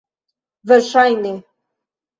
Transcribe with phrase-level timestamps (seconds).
[0.71, 1.35] Verŝajne.